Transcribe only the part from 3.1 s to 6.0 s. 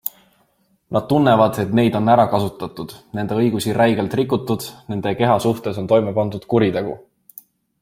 nende õigusi räigelt rikutud, nende keha suhtes on